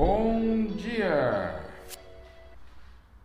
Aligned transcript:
Bom 0.00 0.66
dia! 0.76 1.60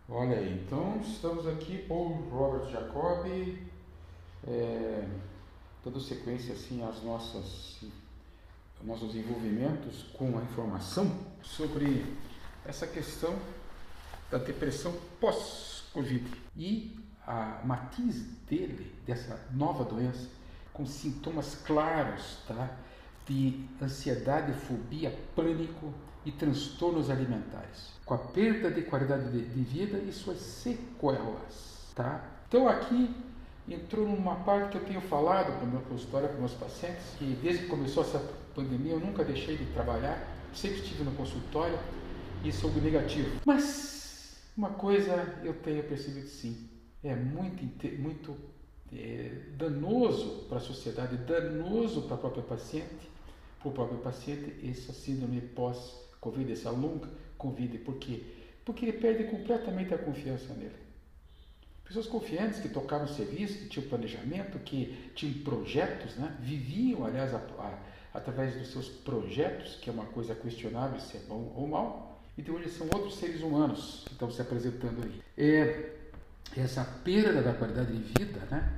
Olha 0.08 0.38
aí, 0.38 0.60
então 0.60 1.00
estamos 1.00 1.46
aqui, 1.46 1.78
Paul 1.86 2.28
Robert 2.28 2.68
Jacob, 2.68 3.28
é, 4.44 5.08
dando 5.84 6.00
sequência 6.00 6.52
assim 6.52 6.82
às 6.82 7.00
nossas 7.04 7.78
nossos 8.82 9.14
envolvimentos 9.14 10.02
com 10.14 10.36
a 10.36 10.42
informação 10.42 11.16
sobre 11.44 12.04
essa 12.66 12.88
questão 12.88 13.38
da 14.28 14.38
depressão 14.38 14.92
pós-Covid 15.20 16.28
e 16.56 16.98
a 17.24 17.60
matiz 17.64 18.24
dele, 18.48 18.92
dessa 19.06 19.46
nova 19.52 19.84
doença, 19.84 20.28
com 20.72 20.84
sintomas 20.84 21.54
claros 21.54 22.38
tá, 22.48 22.76
de 23.28 23.64
ansiedade, 23.80 24.52
fobia, 24.54 25.16
pânico, 25.36 25.94
e 26.24 26.32
transtornos 26.32 27.10
alimentares, 27.10 27.92
com 28.04 28.14
a 28.14 28.18
perda 28.18 28.70
de 28.70 28.82
qualidade 28.82 29.30
de, 29.30 29.44
de 29.44 29.62
vida 29.62 29.98
e 29.98 30.12
suas 30.12 30.38
sequelas. 30.38 31.92
Tá? 31.94 32.24
Então 32.48 32.68
aqui 32.68 33.14
entrou 33.68 34.06
numa 34.06 34.36
parte 34.36 34.72
que 34.72 34.78
eu 34.78 34.84
tenho 34.84 35.00
falado 35.00 35.56
para 35.58 35.64
o 35.64 35.70
meu 35.70 35.80
consultório, 35.82 36.28
para 36.28 36.34
os 36.34 36.40
meus 36.40 36.54
pacientes, 36.54 37.02
que 37.18 37.38
desde 37.42 37.64
que 37.64 37.68
começou 37.68 38.02
essa 38.02 38.18
pandemia 38.54 38.92
eu 38.92 39.00
nunca 39.00 39.24
deixei 39.24 39.56
de 39.56 39.64
trabalhar, 39.66 40.18
sempre 40.52 40.78
estive 40.78 41.02
no 41.02 41.12
consultório 41.12 41.78
e 42.44 42.52
sou 42.52 42.70
negativo. 42.70 43.40
Mas 43.44 44.36
uma 44.56 44.70
coisa 44.70 45.40
eu 45.42 45.54
tenho 45.54 45.82
percebido 45.84 46.28
sim, 46.28 46.68
é 47.02 47.14
muito, 47.14 47.64
muito 48.00 48.36
é, 48.92 49.30
danoso 49.56 50.46
para 50.48 50.58
a 50.58 50.60
sociedade, 50.60 51.16
danoso 51.16 52.02
para 52.02 52.14
o 52.14 52.18
próprio 52.18 52.42
paciente, 52.44 53.10
para 53.60 53.68
o 53.68 53.72
próprio 53.72 53.98
paciente, 53.98 54.54
essa 54.68 54.92
síndrome 54.92 55.40
pós 55.40 56.04
Covid, 56.24 56.52
essa 56.52 56.70
longa 56.70 57.08
Covid. 57.36 57.78
Por 57.78 57.96
quê? 57.96 58.22
Porque 58.64 58.86
ele 58.86 58.98
perde 58.98 59.24
completamente 59.24 59.92
a 59.92 59.98
confiança 59.98 60.54
nele. 60.54 60.84
Pessoas 61.84 62.06
confiantes 62.06 62.60
que 62.60 62.68
tocavam 62.70 63.06
serviço, 63.06 63.58
que 63.58 63.68
tinham 63.68 63.86
planejamento, 63.88 64.58
que 64.60 65.10
tinham 65.14 65.44
projetos, 65.44 66.16
né? 66.16 66.34
viviam, 66.40 67.04
aliás, 67.04 67.34
a, 67.34 67.38
a, 67.38 67.78
através 68.14 68.56
dos 68.56 68.68
seus 68.68 68.88
projetos, 68.88 69.76
que 69.76 69.90
é 69.90 69.92
uma 69.92 70.06
coisa 70.06 70.34
questionável 70.34 70.98
se 70.98 71.18
é 71.18 71.20
bom 71.28 71.52
ou 71.54 71.68
mal, 71.68 72.22
e 72.38 72.42
de 72.42 72.50
hoje 72.50 72.70
são 72.70 72.86
outros 72.86 73.16
seres 73.16 73.42
humanos 73.42 74.02
que 74.06 74.12
estão 74.12 74.30
se 74.30 74.40
apresentando 74.40 75.04
aí. 75.04 75.20
É, 75.36 75.90
essa 76.56 76.82
perda 77.04 77.42
da 77.42 77.52
qualidade 77.52 77.92
de 77.92 78.18
vida 78.18 78.40
né? 78.50 78.72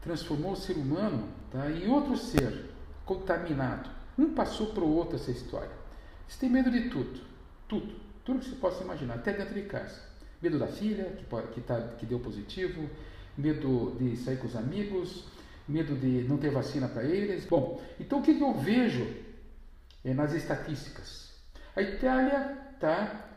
transformou 0.00 0.52
o 0.52 0.56
ser 0.56 0.76
humano 0.76 1.28
tá, 1.50 1.68
em 1.68 1.88
outro 1.88 2.16
ser 2.16 2.70
contaminado. 3.04 3.90
Um 4.16 4.32
passou 4.32 4.68
para 4.68 4.84
o 4.84 4.94
outro 4.94 5.16
essa 5.16 5.32
história. 5.32 5.83
Você 6.28 6.40
tem 6.40 6.50
medo 6.50 6.70
de 6.70 6.88
tudo, 6.88 7.20
tudo, 7.68 7.94
tudo 8.24 8.40
que 8.40 8.50
você 8.50 8.56
possa 8.56 8.82
imaginar, 8.82 9.14
até 9.14 9.32
dentro 9.32 9.54
de 9.54 9.62
casa. 9.62 10.02
Medo 10.40 10.58
da 10.58 10.66
filha, 10.66 11.16
que, 11.16 11.24
que, 11.52 11.60
tá, 11.60 11.80
que 11.98 12.06
deu 12.06 12.18
positivo, 12.20 12.88
medo 13.36 13.96
de 13.98 14.16
sair 14.16 14.38
com 14.38 14.46
os 14.46 14.56
amigos, 14.56 15.24
medo 15.66 15.96
de 15.96 16.22
não 16.28 16.38
ter 16.38 16.50
vacina 16.50 16.88
para 16.88 17.04
eles. 17.04 17.44
Bom, 17.46 17.82
então 17.98 18.20
o 18.20 18.22
que, 18.22 18.38
eu 18.38 18.54
vejo 18.54 19.06
é, 20.04 20.14
nas 20.14 20.32
estatísticas? 20.34 21.32
A 21.74 21.82
Itália 21.82 22.58
está 22.74 23.30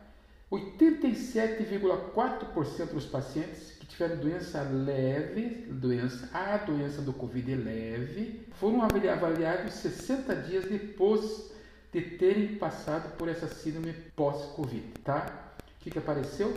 87,4% 0.51 2.93
dos 2.93 3.05
pacientes 3.05 3.71
que 3.71 3.85
tiveram 3.85 4.17
doença 4.17 4.61
leve, 4.61 5.67
doença, 5.71 6.29
a 6.33 6.57
doença 6.57 7.01
do 7.01 7.13
Covid 7.13 7.55
leve, 7.55 8.45
foram 8.53 8.81
avaliados 8.81 9.73
60 9.73 10.35
dias 10.35 10.65
depois 10.65 11.55
de 12.01 12.17
terem 12.17 12.55
passado 12.57 13.17
por 13.17 13.27
essa 13.27 13.47
síndrome 13.47 13.91
pós-Covid, 14.15 14.83
tá? 15.03 15.55
O 15.59 15.83
que, 15.83 15.89
que 15.89 15.97
apareceu? 15.97 16.53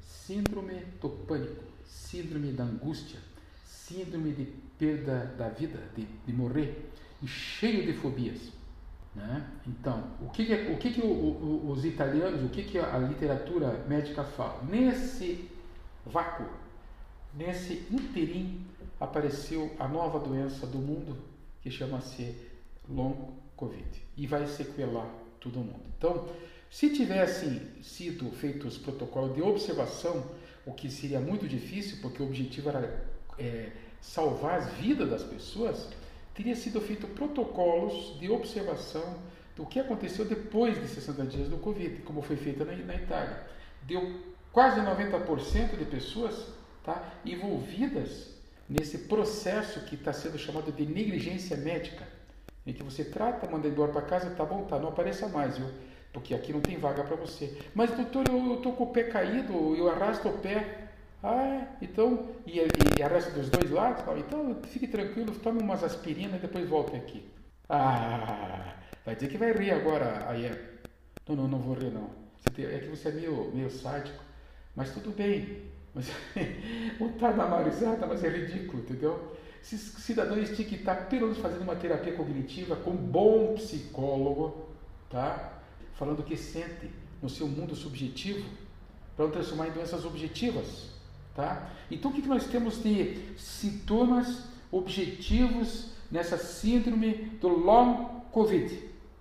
Síndrome 0.00 0.84
do 1.00 1.08
pânico, 1.08 1.62
síndrome 1.84 2.50
da 2.50 2.64
angústia, 2.64 3.20
síndrome 3.64 4.32
de 4.32 4.46
perda 4.76 5.32
da 5.38 5.48
vida, 5.48 5.78
de, 5.94 6.04
de 6.04 6.32
morrer, 6.32 6.90
e 7.22 7.28
cheio 7.28 7.86
de 7.86 7.92
fobias. 8.00 8.52
Né? 9.14 9.48
Então, 9.66 10.02
o 10.20 10.30
que, 10.30 10.44
que, 10.44 10.54
o 10.72 10.78
que, 10.78 10.92
que 10.92 11.00
o, 11.00 11.06
o, 11.06 11.70
os 11.70 11.84
italianos, 11.84 12.42
o 12.42 12.48
que, 12.48 12.64
que 12.64 12.78
a 12.78 12.98
literatura 12.98 13.84
médica 13.88 14.24
fala? 14.24 14.64
Nesse 14.64 15.48
vácuo, 16.04 16.46
nesse 17.34 17.86
interim, 17.92 18.66
apareceu 18.98 19.72
a 19.78 19.86
nova 19.86 20.18
doença 20.18 20.66
do 20.66 20.78
mundo 20.78 21.16
que 21.62 21.70
chama-se 21.70 22.34
long 22.88 23.40
Covid 23.60 23.84
e 24.16 24.26
vai 24.26 24.46
sequelar 24.46 25.06
todo 25.38 25.58
mundo. 25.58 25.82
Então, 25.98 26.28
se 26.70 26.88
tivessem 26.90 27.60
sido 27.82 28.30
feitos 28.30 28.78
protocolos 28.78 29.34
de 29.34 29.42
observação, 29.42 30.24
o 30.64 30.72
que 30.72 30.90
seria 30.90 31.20
muito 31.20 31.46
difícil, 31.46 31.98
porque 32.00 32.22
o 32.22 32.26
objetivo 32.26 32.70
era 32.70 33.04
é, 33.38 33.70
salvar 34.00 34.60
as 34.60 34.72
vidas 34.74 35.10
das 35.10 35.22
pessoas, 35.22 35.88
teria 36.34 36.56
sido 36.56 36.80
feito 36.80 37.06
protocolos 37.08 38.18
de 38.18 38.30
observação 38.30 39.18
do 39.54 39.66
que 39.66 39.78
aconteceu 39.78 40.24
depois 40.24 40.80
de 40.80 40.88
60 40.88 41.24
dias 41.26 41.48
do 41.48 41.58
Covid, 41.58 42.00
como 42.02 42.22
foi 42.22 42.36
feito 42.36 42.64
na, 42.64 42.74
na 42.74 42.94
Itália. 42.94 43.46
Deu 43.82 44.20
quase 44.52 44.80
90% 44.80 45.76
de 45.76 45.84
pessoas 45.84 46.46
tá, 46.82 47.12
envolvidas 47.26 48.30
nesse 48.68 48.98
processo 48.98 49.80
que 49.80 49.96
está 49.96 50.12
sendo 50.12 50.38
chamado 50.38 50.72
de 50.72 50.86
negligência 50.86 51.56
médica 51.56 52.19
em 52.66 52.72
que 52.72 52.82
você 52.82 53.04
trata, 53.04 53.50
manda 53.50 53.68
embora 53.68 53.92
para 53.92 54.02
casa, 54.02 54.30
tá 54.30 54.44
bom, 54.44 54.64
tá, 54.64 54.78
não 54.78 54.88
apareça 54.88 55.28
mais, 55.28 55.58
viu? 55.58 55.68
Porque 56.12 56.34
aqui 56.34 56.52
não 56.52 56.60
tem 56.60 56.78
vaga 56.78 57.04
para 57.04 57.16
você. 57.16 57.56
Mas 57.74 57.90
doutor, 57.92 58.28
eu 58.28 58.54
estou 58.54 58.72
com 58.72 58.84
o 58.84 58.92
pé 58.92 59.04
caído, 59.04 59.74
eu 59.76 59.88
arrasto 59.88 60.28
o 60.28 60.38
pé. 60.38 60.88
Ah, 61.22 61.42
é? 61.44 61.68
então, 61.82 62.30
e, 62.46 62.58
e 62.58 63.34
dos 63.34 63.50
dois 63.50 63.70
lados? 63.70 64.02
Então, 64.18 64.56
fique 64.64 64.88
tranquilo, 64.88 65.34
tome 65.38 65.62
umas 65.62 65.84
aspirinas 65.84 66.36
e 66.36 66.46
depois 66.46 66.68
volte 66.68 66.96
aqui. 66.96 67.28
Ah, 67.68 68.74
vai 69.04 69.14
dizer 69.14 69.28
que 69.28 69.38
vai 69.38 69.52
rir 69.52 69.70
agora, 69.70 70.24
aí 70.28 70.46
é. 70.46 70.70
Não, 71.28 71.36
não, 71.36 71.48
não 71.48 71.58
vou 71.58 71.74
rir 71.74 71.92
não. 71.92 72.10
É 72.58 72.78
que 72.78 72.88
você 72.88 73.08
é 73.08 73.12
meio, 73.12 73.50
meio 73.54 73.70
sádico. 73.70 74.18
Mas 74.74 74.92
tudo 74.92 75.10
bem. 75.10 75.62
Mas, 75.94 76.08
tá 77.20 77.32
na 77.32 77.46
mas 78.06 78.24
é 78.24 78.28
ridículo, 78.28 78.82
entendeu? 78.82 79.36
Esses 79.62 79.80
cidadãos 80.02 80.48
tinham 80.50 80.68
que 80.68 80.76
estar 80.76 81.08
pelo 81.08 81.22
menos 81.22 81.38
fazendo 81.38 81.62
uma 81.62 81.76
terapia 81.76 82.14
cognitiva 82.14 82.76
com 82.76 82.90
um 82.90 82.96
bom 82.96 83.54
psicólogo, 83.54 84.68
tá? 85.08 85.60
falando 85.94 86.20
o 86.20 86.22
que 86.22 86.36
sente 86.36 86.90
no 87.22 87.28
seu 87.28 87.46
mundo 87.46 87.76
subjetivo, 87.76 88.48
para 89.14 89.26
não 89.26 89.32
transformar 89.32 89.68
em 89.68 89.72
doenças 89.72 90.04
objetivas. 90.04 90.88
Tá? 91.34 91.70
Então, 91.90 92.10
o 92.10 92.14
que 92.14 92.26
nós 92.26 92.46
temos 92.46 92.82
de 92.82 93.34
sintomas 93.36 94.44
objetivos 94.72 95.90
nessa 96.10 96.38
síndrome 96.38 97.14
do 97.40 97.48
long 97.48 98.22
COVID? 98.32 98.74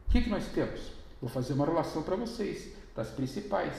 O 0.07 0.11
que 0.11 0.29
nós 0.29 0.47
temos? 0.47 0.91
Vou 1.21 1.29
fazer 1.29 1.53
uma 1.53 1.65
relação 1.65 2.01
para 2.01 2.15
vocês, 2.15 2.73
das 2.95 3.09
principais. 3.09 3.73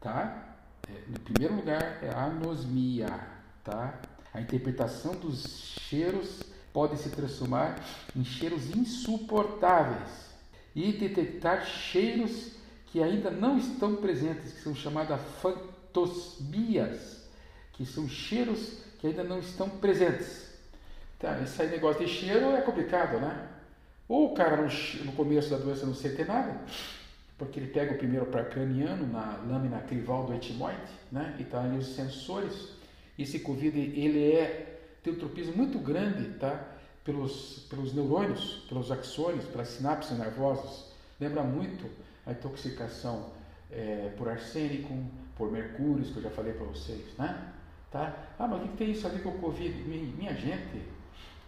Tá? 0.00 0.56
É, 0.88 0.92
no 1.08 1.18
primeiro 1.20 1.56
lugar 1.56 1.98
é 2.02 2.10
a 2.10 2.24
anosmia. 2.24 3.08
Tá? 3.64 3.98
A 4.32 4.40
interpretação 4.40 5.12
dos 5.14 5.76
cheiros 5.88 6.42
pode 6.72 6.96
se 6.98 7.10
transformar 7.10 7.84
em 8.14 8.24
cheiros 8.24 8.70
insuportáveis 8.74 10.30
e 10.74 10.92
detectar 10.92 11.66
cheiros 11.66 12.52
que 12.86 13.02
ainda 13.02 13.30
não 13.30 13.58
estão 13.58 13.96
presentes, 13.96 14.52
que 14.52 14.60
são 14.62 14.74
chamadas 14.74 15.20
fantosmias, 15.40 17.28
que 17.72 17.84
são 17.84 18.08
cheiros 18.08 18.78
que 18.98 19.06
ainda 19.06 19.24
não 19.24 19.38
estão 19.38 19.68
presentes. 19.68 20.48
Tá, 21.18 21.40
esse 21.42 21.62
negócio 21.64 22.04
de 22.04 22.12
cheiro 22.12 22.50
é 22.50 22.60
complicado, 22.62 23.20
né? 23.20 23.48
Ou 24.08 24.32
o 24.32 24.34
cara 24.34 24.56
no, 24.56 25.12
começo 25.12 25.50
da 25.50 25.56
doença 25.56 25.86
não 25.86 25.94
sente 25.94 26.24
nada, 26.24 26.60
porque 27.38 27.60
ele 27.60 27.68
pega 27.68 27.94
o 27.94 27.98
primeiro 27.98 28.26
par 28.26 28.48
craniano 28.48 29.06
na 29.06 29.38
lâmina 29.46 29.80
crival 29.82 30.26
do 30.26 30.34
etimoide, 30.34 30.80
né? 31.12 31.36
E 31.38 31.44
tá 31.44 31.62
ali 31.62 31.78
os 31.78 31.94
sensores 31.94 32.79
esse 33.22 33.40
Covid 33.40 33.78
ele 33.78 34.32
é 34.32 34.70
tem 35.02 35.12
um 35.12 35.16
tropismo 35.16 35.56
muito 35.56 35.78
grande, 35.78 36.38
tá? 36.38 36.68
Pelos, 37.04 37.66
pelos 37.70 37.94
neurônios, 37.94 38.66
pelos 38.68 38.90
axônios, 38.92 39.46
pelas 39.46 39.68
sinapses 39.68 40.18
nervosas. 40.18 40.92
Lembra 41.18 41.42
muito 41.42 41.86
a 42.26 42.32
intoxicação 42.32 43.30
é, 43.70 44.12
por 44.16 44.28
arsênico, 44.28 44.94
por 45.36 45.50
mercúrio, 45.50 46.04
que 46.04 46.16
eu 46.16 46.22
já 46.22 46.30
falei 46.30 46.52
para 46.52 46.66
vocês, 46.66 47.00
né? 47.18 47.52
Tá? 47.90 48.14
Ah, 48.38 48.46
mas 48.46 48.62
o 48.62 48.68
que 48.68 48.76
tem 48.76 48.90
isso 48.90 49.06
a 49.06 49.10
ver 49.10 49.22
com 49.22 49.30
o 49.30 49.38
Covid? 49.38 49.74
Minha 49.82 50.34
gente, 50.34 50.82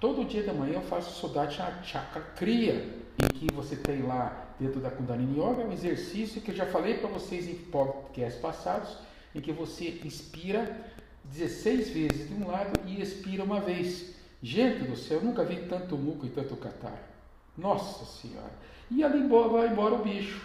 todo 0.01 0.25
dia 0.25 0.43
da 0.43 0.53
manhã 0.53 0.75
eu 0.75 0.83
faço 0.83 1.21
Sodati 1.21 1.61
Chakra 1.85 2.23
Kriya, 2.37 3.03
em 3.23 3.29
que 3.29 3.53
você 3.53 3.77
tem 3.77 4.03
lá 4.03 4.55
dentro 4.59 4.81
da 4.81 4.91
Kundalini 4.91 5.39
Yoga 5.39 5.65
um 5.65 5.73
exercício 5.73 6.41
que 6.41 6.51
eu 6.51 6.57
já 6.57 6.67
falei 6.67 6.95
para 6.95 7.09
vocês 7.09 7.47
em 7.47 7.55
podcasts 7.55 8.41
passados, 8.41 8.97
em 9.35 9.41
que 9.41 9.53
você 9.53 10.01
inspira 10.05 10.92
16 11.33 11.91
vezes 11.91 12.29
de 12.29 12.35
um 12.35 12.47
lado 12.47 12.79
e 12.87 13.01
expira 13.01 13.43
uma 13.43 13.61
vez. 13.61 14.15
Gente 14.43 14.85
do 14.85 14.97
céu, 14.97 15.19
eu 15.19 15.25
nunca 15.25 15.45
vi 15.45 15.57
tanto 15.69 15.97
muco 15.97 16.27
e 16.27 16.29
tanto 16.29 16.57
catar. 16.57 17.09
Nossa 17.57 18.05
Senhora. 18.05 18.53
E 18.91 19.03
ali 19.03 19.27
vai 19.27 19.69
embora 19.69 19.95
o 19.95 20.03
bicho. 20.03 20.43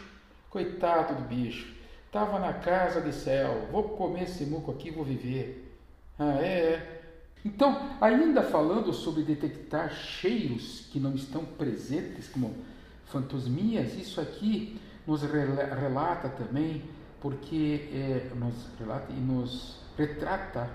Coitado 0.49 1.15
do 1.15 1.27
bicho. 1.27 1.75
Tava 2.11 2.39
na 2.39 2.53
casa 2.53 3.01
de 3.01 3.13
céu. 3.13 3.67
Vou 3.71 3.83
comer 3.83 4.23
esse 4.23 4.45
muco 4.45 4.71
aqui, 4.71 4.89
vou 4.91 5.03
viver. 5.03 5.75
Ah, 6.17 6.39
é, 6.39 6.45
é. 6.45 7.01
Então, 7.43 7.89
ainda 7.99 8.41
falando 8.41 8.93
sobre 8.93 9.23
detectar 9.23 9.93
cheiros 9.93 10.87
que 10.91 10.99
não 10.99 11.13
estão 11.13 11.45
presentes, 11.45 12.27
como 12.27 12.55
fantasmias, 13.05 13.93
isso 13.93 14.19
aqui 14.19 14.79
nos 15.05 15.21
relata 15.21 16.29
também, 16.29 16.83
porque 17.21 17.89
é, 17.93 18.31
nos 18.35 18.53
relata 18.79 19.11
e 19.11 19.15
nos 19.15 19.86
retrata 19.97 20.69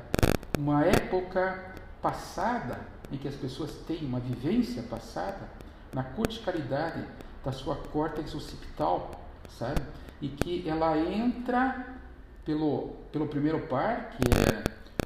uma 0.58 0.84
época 0.84 1.72
passada 2.02 2.80
em 3.10 3.16
que 3.16 3.28
as 3.28 3.34
pessoas 3.34 3.70
têm 3.86 4.04
uma 4.04 4.18
vivência 4.18 4.82
passada 4.82 5.48
na 5.92 6.02
corticalidade 6.02 7.04
da 7.44 7.52
sua 7.52 7.76
córtex 7.76 8.34
occipital, 8.34 9.10
sabe? 9.58 9.80
E 10.20 10.28
que 10.28 10.68
ela 10.68 10.96
entra 10.98 11.86
pelo, 12.44 12.96
pelo 13.12 13.28
primeiro 13.28 13.60
par, 13.66 14.10
que 14.10 14.22
é 14.34 14.64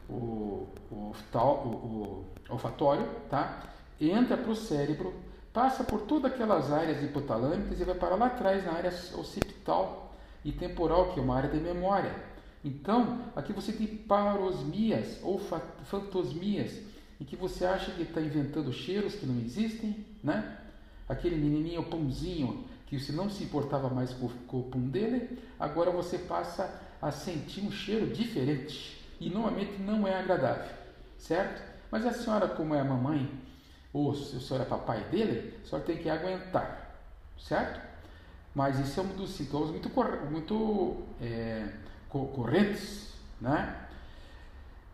o, 0.08 0.68
o, 0.90 1.12
o, 1.34 1.38
o 1.38 2.24
olfatório, 2.48 3.06
tá? 3.28 3.62
entra 4.00 4.36
para 4.36 4.50
o 4.50 4.56
cérebro, 4.56 5.14
passa 5.52 5.82
por 5.82 6.02
todas 6.02 6.32
aquelas 6.32 6.70
áreas 6.70 7.02
hipotalâmicas 7.02 7.80
e 7.80 7.84
vai 7.84 7.94
parar 7.94 8.16
lá 8.16 8.26
atrás 8.26 8.64
na 8.64 8.72
área 8.72 8.90
occipital 9.14 10.12
e 10.44 10.52
temporal, 10.52 11.12
que 11.12 11.18
é 11.18 11.22
uma 11.22 11.36
área 11.36 11.50
de 11.50 11.58
memória. 11.58 12.14
Então, 12.66 13.20
aqui 13.36 13.52
você 13.52 13.72
tem 13.72 13.86
parosmias 13.86 15.20
ou 15.22 15.40
fantosmias, 15.84 16.72
em 17.20 17.24
que 17.24 17.36
você 17.36 17.64
acha 17.64 17.92
que 17.92 18.02
está 18.02 18.20
inventando 18.20 18.72
cheiros 18.72 19.14
que 19.14 19.24
não 19.24 19.38
existem, 19.40 20.04
né? 20.20 20.58
Aquele 21.08 21.36
menininho 21.36 21.84
pãozinho 21.84 22.64
que 22.88 22.98
você 22.98 23.12
não 23.12 23.30
se 23.30 23.44
importava 23.44 23.88
mais 23.88 24.12
com, 24.12 24.28
com 24.48 24.58
o 24.58 24.64
pão 24.64 24.80
dele, 24.80 25.38
agora 25.60 25.92
você 25.92 26.18
passa 26.18 26.68
a 27.00 27.12
sentir 27.12 27.60
um 27.60 27.70
cheiro 27.70 28.08
diferente 28.12 29.00
e 29.20 29.30
normalmente 29.30 29.80
não 29.80 30.04
é 30.04 30.18
agradável, 30.18 30.74
certo? 31.16 31.62
Mas 31.88 32.04
a 32.04 32.12
senhora, 32.12 32.48
como 32.48 32.74
é 32.74 32.80
a 32.80 32.84
mamãe, 32.84 33.30
ou 33.92 34.12
se 34.12 34.36
a 34.36 34.40
senhora 34.40 34.64
é 34.64 34.68
papai 34.68 35.04
dele, 35.04 35.54
a 35.62 35.68
senhora 35.68 35.86
tem 35.86 35.98
que 35.98 36.10
aguentar, 36.10 37.00
certo? 37.38 37.80
Mas 38.52 38.80
isso 38.80 38.98
é 38.98 39.02
um 39.04 39.14
dos 39.14 39.30
sintomas 39.30 39.70
muito, 39.70 39.88
muito 40.30 41.02
é, 41.20 41.68
correntes, 42.08 43.12
né? 43.40 43.86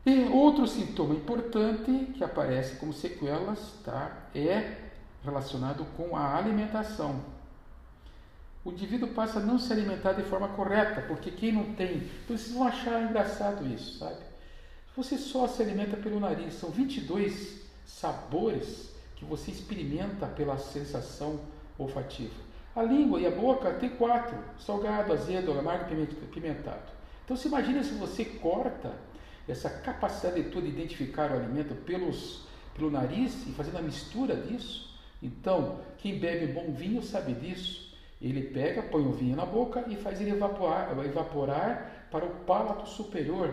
E 0.04 0.24
outro 0.24 0.66
sintoma 0.66 1.14
importante 1.14 2.12
que 2.14 2.24
aparece 2.24 2.76
como 2.76 2.92
sequelas 2.92 3.74
tá, 3.84 4.26
é 4.34 4.76
relacionado 5.24 5.86
com 5.96 6.16
a 6.16 6.36
alimentação. 6.36 7.20
O 8.64 8.70
indivíduo 8.70 9.08
passa 9.08 9.38
a 9.38 9.42
não 9.42 9.58
se 9.58 9.72
alimentar 9.72 10.12
de 10.12 10.22
forma 10.24 10.48
correta, 10.48 11.02
porque 11.02 11.30
quem 11.30 11.52
não 11.52 11.74
tem. 11.74 12.08
Vocês 12.26 12.52
vão 12.52 12.66
achar 12.66 13.02
engraçado 13.02 13.66
isso, 13.66 13.98
sabe? 13.98 14.20
Você 14.96 15.16
só 15.16 15.48
se 15.48 15.62
alimenta 15.62 15.96
pelo 15.96 16.20
nariz, 16.20 16.54
são 16.54 16.70
22 16.70 17.62
sabores 17.86 18.92
que 19.16 19.24
você 19.24 19.50
experimenta 19.50 20.26
pela 20.26 20.58
sensação 20.58 21.40
olfativa. 21.78 22.34
A 22.74 22.82
língua 22.82 23.20
e 23.20 23.26
a 23.26 23.30
boca 23.30 23.72
tem 23.74 23.90
quatro: 23.90 24.36
salgado, 24.58 25.12
azedo, 25.12 25.58
amargo 25.58 25.94
e 25.94 26.06
pimentado. 26.26 27.01
Então 27.24 27.36
se 27.36 27.48
imagina 27.48 27.82
se 27.82 27.94
você 27.94 28.24
corta 28.24 28.92
essa 29.48 29.68
capacidade 29.68 30.42
de 30.42 30.50
toda 30.50 30.66
identificar 30.66 31.30
o 31.30 31.34
alimento 31.34 31.74
pelos, 31.74 32.46
pelo 32.74 32.90
nariz 32.90 33.46
e 33.46 33.52
fazendo 33.52 33.78
a 33.78 33.82
mistura 33.82 34.36
disso. 34.36 34.92
Então, 35.22 35.80
quem 35.98 36.18
bebe 36.18 36.52
bom 36.52 36.72
vinho 36.72 37.02
sabe 37.02 37.32
disso. 37.34 37.92
Ele 38.20 38.42
pega, 38.42 38.82
põe 38.82 39.02
o 39.02 39.12
vinho 39.12 39.36
na 39.36 39.44
boca 39.44 39.84
e 39.88 39.96
faz 39.96 40.20
ele 40.20 40.30
evaporar, 40.30 40.96
evaporar 41.04 42.06
para 42.10 42.24
o 42.24 42.30
palato 42.44 42.88
superior, 42.88 43.52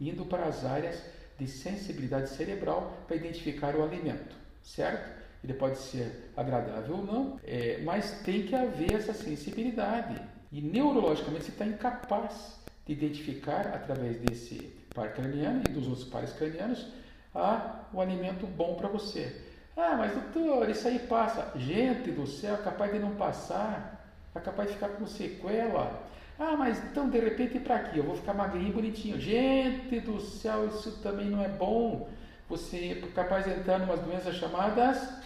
indo 0.00 0.24
para 0.24 0.46
as 0.46 0.64
áreas 0.64 1.02
de 1.38 1.46
sensibilidade 1.46 2.28
cerebral 2.30 2.98
para 3.06 3.16
identificar 3.16 3.74
o 3.74 3.82
alimento, 3.82 4.36
certo? 4.62 5.22
Ele 5.42 5.54
pode 5.54 5.78
ser 5.78 6.30
agradável 6.36 6.96
ou 6.96 7.04
não, 7.04 7.40
é, 7.42 7.80
mas 7.82 8.20
tem 8.22 8.42
que 8.42 8.54
haver 8.54 8.92
essa 8.94 9.14
sensibilidade. 9.14 10.20
E 10.52 10.60
neurologicamente 10.60 11.46
você 11.46 11.50
está 11.50 11.64
incapaz 11.64 12.61
de 12.86 12.92
identificar 12.92 13.68
através 13.68 14.18
desse 14.18 14.72
par 14.94 15.12
craniano 15.14 15.62
e 15.68 15.72
dos 15.72 15.86
outros 15.86 16.06
pares 16.08 16.32
cranianos 16.32 16.86
a, 17.34 17.84
o 17.92 18.00
alimento 18.00 18.46
bom 18.46 18.74
para 18.74 18.88
você. 18.88 19.40
Ah, 19.76 19.94
mas 19.96 20.12
doutor, 20.12 20.68
isso 20.68 20.86
aí 20.86 20.98
passa. 20.98 21.52
Gente 21.56 22.10
do 22.10 22.26
céu, 22.26 22.54
é 22.54 22.58
capaz 22.58 22.92
de 22.92 22.98
não 22.98 23.12
passar, 23.12 24.04
é 24.34 24.40
capaz 24.40 24.68
de 24.68 24.74
ficar 24.74 24.90
com 24.90 25.06
sequela. 25.06 26.02
Ah, 26.38 26.56
mas 26.56 26.82
então 26.84 27.08
de 27.08 27.18
repente 27.18 27.58
para 27.58 27.76
aqui, 27.76 27.98
eu 27.98 28.04
vou 28.04 28.16
ficar 28.16 28.34
magrinho 28.34 28.68
e 28.68 28.72
bonitinho. 28.72 29.20
Gente 29.20 30.00
do 30.00 30.20
céu, 30.20 30.68
isso 30.68 30.98
também 31.02 31.26
não 31.26 31.42
é 31.42 31.48
bom. 31.48 32.08
Você 32.48 33.00
é 33.02 33.06
capaz 33.14 33.44
de 33.44 33.52
entrar 33.52 33.80
em 33.80 33.84
umas 33.84 34.00
doenças 34.00 34.34
chamadas 34.36 35.22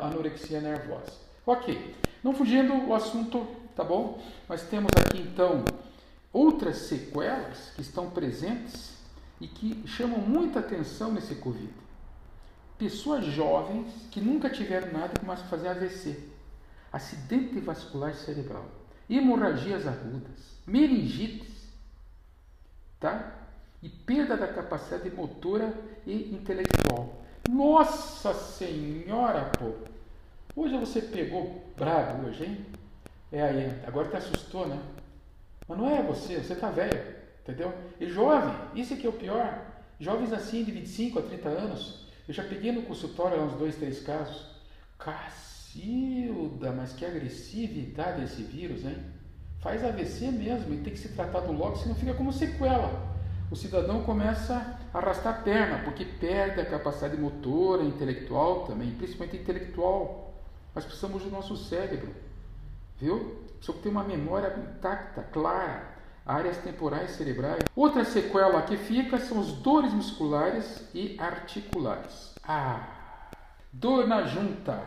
anorexia 0.00 0.60
nervosa. 0.60 1.12
Ok, 1.46 1.94
não 2.22 2.34
fugindo 2.34 2.88
o 2.88 2.94
assunto, 2.94 3.46
tá 3.76 3.84
bom? 3.84 4.20
Mas 4.48 4.62
temos 4.62 4.90
aqui 4.96 5.20
então 5.20 5.64
outras 6.34 6.78
sequelas 6.78 7.70
que 7.76 7.80
estão 7.80 8.10
presentes 8.10 8.92
e 9.40 9.46
que 9.46 9.86
chamam 9.86 10.18
muita 10.18 10.58
atenção 10.58 11.12
nesse 11.12 11.36
Covid. 11.36 11.72
Pessoas 12.76 13.24
jovens 13.26 13.86
que 14.10 14.20
nunca 14.20 14.50
tiveram 14.50 14.92
nada 14.92 15.18
começam 15.18 15.44
a 15.44 15.48
fazer 15.48 15.68
AVC, 15.68 16.28
acidente 16.92 17.60
vascular 17.60 18.14
cerebral, 18.14 18.66
hemorragias 19.08 19.86
agudas, 19.86 20.58
meningites, 20.66 21.72
tá? 22.98 23.32
E 23.80 23.88
perda 23.88 24.36
da 24.36 24.48
capacidade 24.48 25.08
motora 25.10 25.72
e 26.04 26.34
intelectual. 26.34 27.22
Nossa 27.48 28.34
Senhora, 28.34 29.52
pô! 29.58 29.72
Hoje 30.56 30.76
você 30.78 31.00
pegou 31.02 31.64
brabo 31.76 32.26
hoje, 32.26 32.44
hein? 32.44 32.66
É 33.30 33.42
aí, 33.42 33.82
agora 33.86 34.08
te 34.08 34.16
assustou, 34.16 34.66
né? 34.66 34.80
Mas 35.68 35.78
não 35.78 35.88
é 35.88 36.02
você, 36.02 36.38
você 36.38 36.52
está 36.52 36.70
velho, 36.70 37.00
entendeu? 37.42 37.72
E 37.98 38.06
jovem, 38.06 38.54
isso 38.74 38.96
que 38.96 39.06
é 39.06 39.10
o 39.10 39.12
pior. 39.12 39.66
Jovens 39.98 40.32
assim, 40.32 40.64
de 40.64 40.72
25 40.72 41.18
a 41.18 41.22
30 41.22 41.48
anos. 41.48 42.06
Eu 42.26 42.34
já 42.34 42.42
peguei 42.42 42.72
no 42.72 42.82
consultório 42.82 43.42
uns 43.42 43.54
dois, 43.54 43.76
três 43.76 44.02
casos. 44.02 44.46
Cacilda, 44.98 46.72
mas 46.72 46.92
que 46.92 47.04
agressividade 47.04 48.24
esse 48.24 48.42
vírus, 48.42 48.84
hein? 48.84 48.96
Faz 49.60 49.82
AVC 49.82 50.30
mesmo 50.30 50.74
e 50.74 50.78
tem 50.78 50.92
que 50.92 50.98
ser 50.98 51.08
tratado 51.08 51.50
logo, 51.52 51.76
senão 51.76 51.94
fica 51.94 52.12
como 52.14 52.32
sequela. 52.32 53.14
O 53.50 53.56
cidadão 53.56 54.02
começa 54.02 54.78
a 54.92 54.98
arrastar 54.98 55.34
a 55.34 55.42
perna, 55.42 55.84
porque 55.84 56.04
perde 56.04 56.60
a 56.60 56.66
capacidade 56.66 57.16
motora, 57.16 57.82
intelectual 57.82 58.66
também, 58.66 58.90
principalmente 58.92 59.36
intelectual. 59.36 60.34
Nós 60.74 60.84
precisamos 60.84 61.22
do 61.22 61.30
nosso 61.30 61.56
cérebro, 61.56 62.14
viu? 63.04 63.44
que 63.60 63.72
tem 63.72 63.92
uma 63.92 64.04
memória 64.04 64.54
intacta, 64.58 65.22
clara, 65.22 65.94
áreas 66.26 66.58
temporais 66.58 67.12
cerebrais. 67.12 67.62
Outra 67.74 68.04
sequela 68.04 68.60
que 68.62 68.76
fica 68.76 69.18
são 69.18 69.40
as 69.40 69.52
dores 69.52 69.92
musculares 69.92 70.86
e 70.94 71.16
articulares. 71.18 72.34
Ah, 72.46 72.86
dor 73.72 74.06
na 74.06 74.24
junta. 74.24 74.82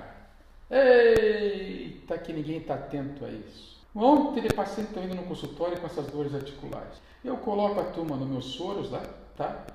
Eita, 0.69 2.17
que 2.17 2.33
ninguém 2.33 2.57
está 2.57 2.75
atento 2.75 3.25
a 3.25 3.29
isso. 3.29 3.77
Ontem 3.95 4.41
de 4.41 4.49
paciente 4.49 4.99
indo 4.99 5.15
no 5.15 5.23
consultório 5.23 5.79
com 5.79 5.87
essas 5.87 6.05
dores 6.07 6.35
articulares. 6.35 7.01
Eu 7.23 7.37
coloco 7.37 7.79
a 7.79 7.85
turma 7.85 8.15
nos 8.15 8.27
meus 8.27 8.45
soros 8.45 8.91
lá, 8.91 9.01
tá? 9.35 9.65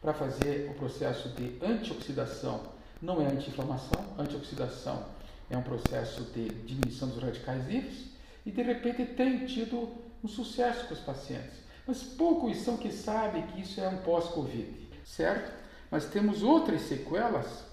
Para 0.00 0.12
fazer 0.12 0.70
o 0.70 0.74
processo 0.74 1.28
de 1.30 1.58
antioxidação. 1.64 2.60
Não 3.02 3.20
é 3.20 3.26
anti-inflamação, 3.26 4.04
antioxidação 4.16 5.02
é 5.50 5.56
um 5.56 5.62
processo 5.62 6.22
de 6.32 6.48
diminuição 6.48 7.08
dos 7.08 7.22
radicais 7.22 7.66
livres 7.66 8.06
e 8.44 8.50
de 8.50 8.62
repente 8.62 9.04
tem 9.04 9.46
tido 9.46 9.88
um 10.22 10.28
sucesso 10.28 10.86
com 10.86 10.94
os 10.94 11.00
pacientes. 11.00 11.64
Mas 11.86 12.02
poucos 12.02 12.58
são 12.58 12.76
que 12.76 12.90
sabem 12.90 13.46
que 13.48 13.60
isso 13.60 13.80
é 13.80 13.88
um 13.88 13.98
pós-Covid, 13.98 14.88
certo? 15.04 15.52
Mas 15.90 16.06
temos 16.06 16.42
outras 16.42 16.82
sequelas 16.82 17.64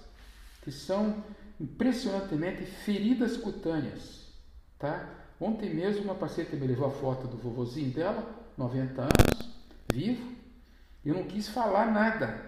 que 0.62 0.70
são 0.70 1.24
impressionantemente 1.58 2.64
feridas 2.64 3.36
cutâneas, 3.36 4.26
tá? 4.78 5.08
Ontem 5.40 5.74
mesmo 5.74 6.04
uma 6.04 6.14
paciente 6.14 6.54
me 6.54 6.66
levou 6.66 6.86
a 6.86 6.90
foto 6.90 7.26
do 7.26 7.36
vovozinho 7.36 7.90
dela, 7.90 8.24
90 8.56 9.02
anos, 9.02 9.50
vivo. 9.92 10.32
Eu 11.04 11.14
não 11.14 11.24
quis 11.24 11.48
falar 11.48 11.90
nada, 11.90 12.40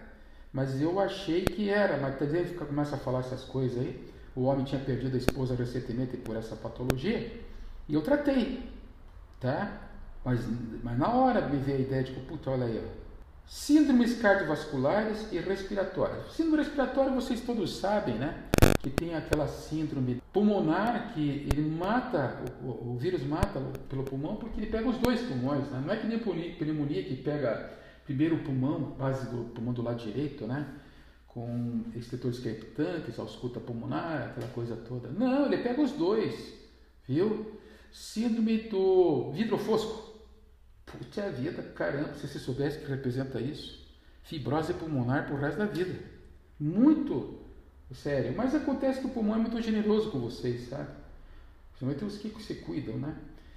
mas 0.52 0.80
eu 0.80 1.00
achei 1.00 1.44
que 1.44 1.68
era. 1.68 1.96
Mas 1.96 2.16
também 2.18 2.44
começa 2.54 2.94
a 2.94 2.98
falar 2.98 3.20
essas 3.20 3.42
coisas 3.42 3.78
aí. 3.78 4.13
O 4.34 4.44
homem 4.44 4.64
tinha 4.64 4.80
perdido 4.80 5.14
a 5.14 5.18
esposa 5.18 5.54
recentemente 5.54 6.16
por 6.16 6.36
essa 6.36 6.56
patologia. 6.56 7.40
E 7.88 7.94
eu 7.94 8.02
tratei, 8.02 8.68
tá? 9.40 9.80
Mas, 10.24 10.40
mas 10.82 10.98
na 10.98 11.08
hora 11.10 11.48
me 11.48 11.58
veio 11.58 11.78
a 11.78 11.80
ideia 11.80 12.02
de 12.02 12.12
que, 12.12 12.20
puta, 12.20 12.50
olha 12.50 12.66
aí, 12.66 12.82
ó. 12.82 13.04
Síndromes 13.46 14.20
cardiovasculares 14.20 15.30
e 15.30 15.38
respiratórias. 15.38 16.32
Síndrome 16.32 16.64
respiratória 16.64 17.12
vocês 17.12 17.40
todos 17.42 17.76
sabem, 17.76 18.14
né? 18.14 18.44
que 18.84 18.90
tem 18.90 19.14
aquela 19.14 19.48
síndrome 19.48 20.20
pulmonar 20.30 21.12
que 21.14 21.48
ele 21.50 21.62
mata, 21.62 22.42
o, 22.62 22.92
o 22.92 22.98
vírus 22.98 23.24
mata 23.24 23.58
pelo 23.88 24.04
pulmão 24.04 24.36
porque 24.36 24.60
ele 24.60 24.70
pega 24.70 24.86
os 24.86 24.98
dois 24.98 25.22
pulmões, 25.22 25.66
né? 25.70 25.82
Não 25.84 25.92
é 25.92 25.96
que 25.96 26.06
nem 26.06 26.18
pneumonia 26.18 27.02
que 27.02 27.16
pega 27.16 27.72
primeiro 28.04 28.36
o 28.36 28.38
pulmão, 28.40 28.94
base 28.98 29.26
do 29.30 29.44
pulmão 29.54 29.72
do 29.72 29.82
lado 29.82 30.02
direito, 30.02 30.46
né? 30.46 30.66
Com 31.34 31.82
extetores 31.96 32.38
crepitantes, 32.38 33.18
ausculta 33.18 33.58
pulmonar, 33.58 34.28
aquela 34.30 34.46
coisa 34.52 34.76
toda. 34.76 35.08
Não, 35.08 35.46
ele 35.46 35.58
pega 35.64 35.82
os 35.82 35.90
dois, 35.90 36.54
viu? 37.08 37.58
Síndrome 37.92 38.58
do 38.68 39.32
vidro 39.32 39.58
fosco. 39.58 40.14
Puta 40.86 41.28
vida, 41.30 41.60
caramba, 41.74 42.14
se 42.14 42.28
você 42.28 42.38
soubesse 42.38 42.78
que 42.78 42.86
representa 42.86 43.40
isso. 43.40 43.84
Fibrose 44.22 44.72
pulmonar 44.74 45.26
pro 45.26 45.36
resto 45.36 45.58
da 45.58 45.66
vida. 45.66 45.98
Muito 46.58 47.40
sério. 47.92 48.32
Mas 48.36 48.54
acontece 48.54 49.00
que 49.00 49.06
o 49.06 49.10
pulmão 49.10 49.34
é 49.34 49.38
muito 49.38 49.60
generoso 49.60 50.12
com 50.12 50.20
vocês, 50.20 50.68
sabe? 50.68 50.88
Principalmente 51.70 52.04
os 52.04 52.18
que 52.18 52.42
se 52.42 52.54
cuidam, 52.56 52.96
né? 52.96 53.16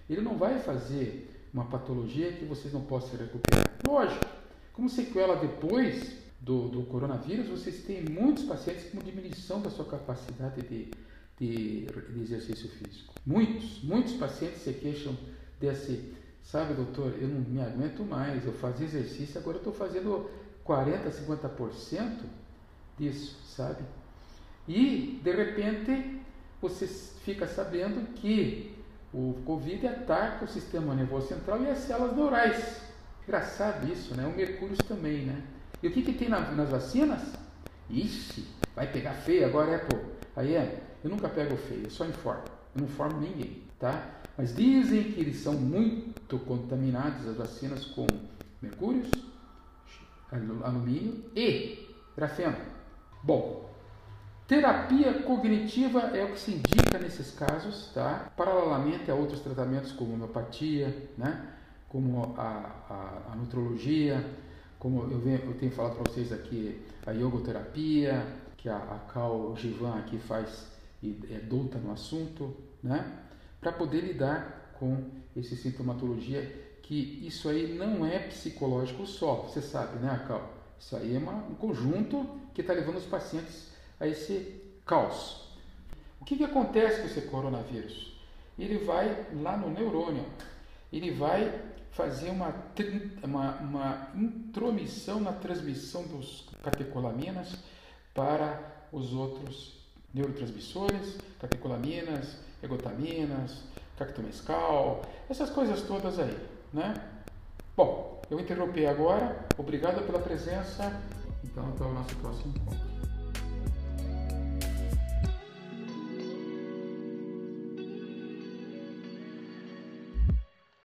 Ele 0.10 0.22
não 0.22 0.36
vai 0.36 0.60
fazer 0.60 1.48
uma 1.54 1.66
patologia 1.66 2.32
que 2.34 2.46
vocês 2.46 2.74
não 2.74 2.82
possam 2.82 3.20
recuperar. 3.20 3.66
Lógico, 3.88 4.26
como 4.74 4.90
sequela 4.90 5.36
depois 5.36 6.18
do, 6.48 6.70
do 6.70 6.84
coronavírus, 6.84 7.50
vocês 7.50 7.84
têm 7.84 8.04
muitos 8.04 8.46
pacientes 8.46 8.89
com 8.89 9.00
diminuição 9.00 9.62
da 9.62 9.70
sua 9.70 9.84
capacidade 9.84 10.62
de, 10.62 10.89
de, 11.38 11.86
de 11.86 12.22
exercício 12.22 12.70
físico. 12.70 13.13
Muitos, 13.25 13.84
muitos 13.84 14.13
pacientes 14.13 14.62
se 14.62 14.72
queixam 14.72 15.16
desse, 15.60 16.13
sabe, 16.42 16.74
doutor, 16.74 17.13
eu 17.20 17.27
não 17.27 17.42
me 17.42 17.60
aguento 17.60 18.01
mais, 18.06 18.46
eu 18.46 18.54
fazia 18.54 18.86
exercício, 18.86 19.38
agora 19.38 19.58
eu 19.58 19.60
estou 19.60 19.74
fazendo 19.74 20.30
40%, 20.66 21.12
50% 21.27 22.12
disso, 22.98 23.38
sabe? 23.46 23.84
E, 24.66 25.20
de 25.22 25.32
repente, 25.32 26.22
você 26.62 26.88
fica 26.88 27.46
sabendo 27.46 28.13
que 28.13 28.74
o 29.13 29.36
Covid 29.46 29.86
ataca 29.86 30.46
o 30.46 30.48
sistema 30.48 30.96
nervoso 30.96 31.27
central 31.27 31.62
e 31.62 31.70
as 31.70 31.80
células 31.80 32.16
neurais. 32.16 32.82
Engraçado 33.24 33.92
isso, 33.92 34.16
né? 34.16 34.25
O 34.25 34.36
mercúrio 34.36 34.77
também, 34.77 35.25
né? 35.25 35.44
E 35.82 35.88
o 35.88 35.92
que, 35.92 36.02
que 36.02 36.14
tem 36.14 36.30
na, 36.30 36.40
nas 36.52 36.70
vacinas? 36.70 37.22
Ixi, 37.90 38.46
vai 38.76 38.88
pegar 38.92 39.14
feio 39.14 39.46
agora, 39.46 39.72
é, 39.72 39.78
pô. 39.78 39.98
Aí 40.36 40.56
é, 40.56 40.82
eu 41.04 41.10
nunca 41.10 41.30
pego 41.30 41.56
feio, 41.56 41.84
eu 41.86 41.90
só 41.90 42.06
informo. 42.06 42.44
Eu 42.76 42.82
não 42.82 42.88
formo 42.88 43.20
ninguém, 43.20 43.64
tá? 43.80 44.22
Mas 44.38 44.56
dizem 44.56 45.04
que 45.04 45.20
eles 45.20 45.38
são 45.38 45.54
muito 45.54 46.38
contaminados, 46.40 47.28
as 47.28 47.38
vacinas, 47.38 47.86
com 47.86 48.06
mercúrios, 48.62 49.10
alumínio 50.32 51.26
e 51.36 51.88
grafeno. 52.16 52.58
Bom, 53.24 53.68
Terapia 54.48 55.14
cognitiva 55.24 56.00
é 56.16 56.24
o 56.24 56.32
que 56.32 56.40
se 56.40 56.52
indica 56.52 56.98
nesses 56.98 57.32
casos, 57.32 57.92
tá? 57.94 58.32
Paralelamente 58.38 59.12
a 59.12 59.14
outros 59.14 59.42
tratamentos 59.42 59.92
como 59.92 60.14
homeopatia, 60.14 61.10
né? 61.18 61.48
Como 61.90 62.34
a, 62.38 62.72
a, 62.90 63.34
a 63.34 63.36
nutrologia, 63.36 64.24
como 64.80 65.04
eu, 65.12 65.20
venho, 65.20 65.40
eu 65.46 65.54
tenho 65.56 65.72
falado 65.72 65.96
para 65.96 66.12
vocês 66.12 66.32
aqui, 66.32 66.82
a 67.06 67.12
yogoterapia, 67.12 68.26
que 68.58 68.70
a, 68.70 68.78
a 68.78 69.00
Cal 69.12 69.56
Givan 69.56 69.98
aqui 70.00 70.18
faz 70.18 70.68
e 71.02 71.18
é 71.32 71.40
douta 71.40 71.78
no 71.78 71.92
assunto, 71.92 72.56
né? 72.82 73.20
Para 73.60 73.72
poder 73.72 74.02
lidar 74.02 74.74
com 74.80 75.06
esse 75.36 75.56
sintomatologia, 75.56 76.42
que 76.82 77.26
isso 77.26 77.50
aí 77.50 77.76
não 77.76 78.06
é 78.06 78.20
psicológico 78.20 79.06
só, 79.06 79.36
você 79.36 79.62
sabe, 79.62 80.00
né, 80.00 80.24
Cal? 80.28 80.54
Isso 80.80 80.96
aí 80.96 81.16
é 81.16 81.20
uma, 81.20 81.34
um 81.34 81.56
conjunto 81.56 82.28
que 82.54 82.62
está 82.62 82.74
levando 82.74 82.98
os 82.98 83.06
pacientes 83.06 83.72
a 84.00 84.08
esse 84.08 84.62
caos. 84.86 85.48
O 86.22 86.26
que, 86.26 86.38
que 86.38 86.44
acontece 86.44 87.02
com 87.02 87.08
esse 87.08 87.22
coronavírus? 87.22 88.16
Ele 88.58 88.78
vai 88.80 89.26
lá 89.42 89.58
no 89.58 89.70
neurônio, 89.70 90.26
ele 90.92 91.12
vai 91.12 91.52
fazer 91.98 92.30
uma, 92.30 92.54
uma, 93.24 93.51
uma 93.58 94.08
intromissão 94.16 95.20
na 95.20 95.34
transmissão 95.34 96.04
dos 96.04 96.48
catecolaminas 96.63 97.58
para 98.13 98.62
os 98.92 99.13
outros 99.13 99.75
neurotransmissores, 100.13 101.18
catecolaminas, 101.42 102.38
egotaminas, 102.62 103.63
cactomescal, 103.98 105.01
essas 105.27 105.50
coisas 105.50 105.82
todas 105.82 106.20
aí, 106.20 106.38
né? 106.72 106.94
Bom, 107.75 108.22
eu 108.30 108.39
interrompi 108.39 108.86
agora. 108.86 109.46
Obrigado 109.58 110.06
pela 110.06 110.20
presença. 110.20 111.01
Então, 111.44 111.68
até 111.70 111.84
o 111.84 111.94
nosso 111.94 112.16
próximo 112.18 112.54